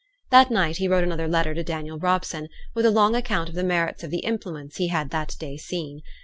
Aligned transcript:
That 0.31 0.49
night 0.49 0.77
he 0.77 0.87
wrote 0.87 1.03
another 1.03 1.27
letter 1.27 1.53
to 1.53 1.61
Daniel 1.63 1.99
Robson, 1.99 2.47
with 2.73 2.87
a 2.87 2.89
long 2.89 3.13
account 3.15 3.49
of 3.49 3.53
the 3.55 3.63
merits 3.63 4.01
of 4.03 4.09
the 4.09 4.21
implements 4.25 4.77
he 4.77 4.87
had 4.87 5.11
that 5.11 5.35
day 5.39 5.57
seen. 5.57 6.01